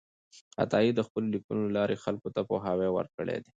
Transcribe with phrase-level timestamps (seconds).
[0.63, 3.49] عطایي د خپلو لیکنو له لارې خلکو ته پوهاوی ورکړی دی.